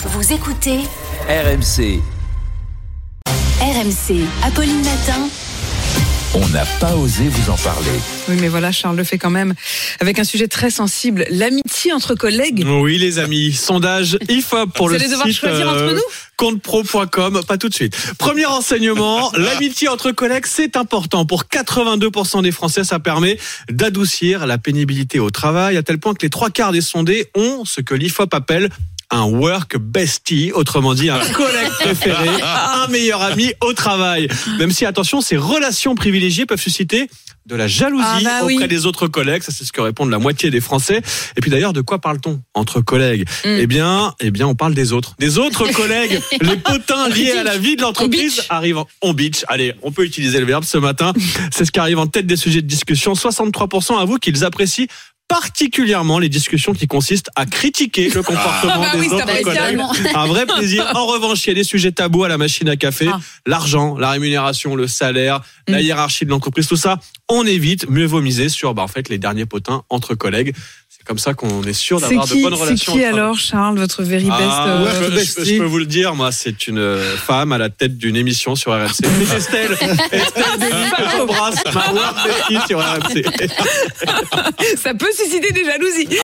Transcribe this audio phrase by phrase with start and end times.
[0.00, 0.78] Vous écoutez
[1.28, 2.00] RMC,
[3.60, 4.22] RMC.
[4.44, 5.28] Apolline Matin.
[6.34, 7.90] on n'a pas osé vous en parler.
[8.28, 9.54] Oui, mais voilà, Charles le fait quand même
[9.98, 12.64] avec un sujet très sensible, l'amitié entre collègues.
[12.64, 13.52] Oui, les amis.
[13.52, 16.02] Sondage IFOP pour Vous le allez devoir site choisir entre nous
[16.36, 17.40] comptepro.com.
[17.48, 17.96] Pas tout de suite.
[18.18, 21.26] Premier renseignement, l'amitié entre collègues, c'est important.
[21.26, 23.36] Pour 82% des Français, ça permet
[23.68, 27.64] d'adoucir la pénibilité au travail, à tel point que les trois quarts des sondés ont
[27.64, 28.70] ce que l'IFOP appelle
[29.10, 34.28] un work bestie, autrement dit un collègue préféré, un meilleur ami au travail.
[34.58, 37.08] Même si, attention, ces relations privilégiées peuvent susciter
[37.46, 38.68] de la jalousie Ah bah auprès oui.
[38.68, 41.00] des autres collègues, ça c'est ce que répondent la moitié des Français.
[41.34, 43.56] Et puis d'ailleurs, de quoi parle-t-on entre collègues Mm.
[43.60, 47.44] Eh bien, eh bien, on parle des autres, des autres collègues, les potins liés à
[47.44, 49.44] la vie de l'entreprise arrivent en on bitch.
[49.48, 51.12] Allez, on peut utiliser le verbe ce matin.
[51.52, 53.14] C'est ce qui arrive en tête des sujets de discussion.
[53.14, 54.86] 63% avouent qu'ils apprécient
[55.28, 59.26] particulièrement les discussions qui consistent à critiquer le comportement Ah bah des oui, ça autres
[59.26, 59.78] va collègues.
[60.14, 60.84] Un vrai plaisir.
[60.94, 63.08] En revanche, il y a des sujets tabous à la machine à café.
[63.12, 63.20] Ah.
[63.46, 65.82] L'argent, la rémunération, le salaire, la Mm.
[65.82, 67.88] hiérarchie de l'entreprise, tout ça, on évite.
[67.90, 70.54] Mieux vaut miser sur, bah, en fait, les derniers potins entre collègues.
[70.88, 72.92] C'est comme ça qu'on est sûr C'est d'avoir de qui, bonnes c'est relations.
[72.92, 73.18] qui au travail.
[73.20, 75.78] alors, Charles, votre very best Ah, euh, ouais, je, peux- je peux- je peux vous
[75.78, 78.88] le dire, moi, c'est une euh, femme à la tête d'une émission sur RMC.
[79.28, 79.72] C'est Estelle,
[80.10, 80.97] Estelle
[84.76, 86.08] Ça peut susciter des jalousies.